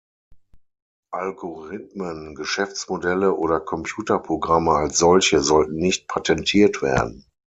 [1.13, 7.27] Algorithmen, Geschäftsmodelle oder Computerprogramme als solche sollten nicht patentiert werden.